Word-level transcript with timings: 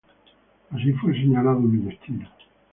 Así 0.71 0.93
fue 0.93 1.13
señalado 1.13 1.59
mi 1.59 1.77
destino. 1.85 2.27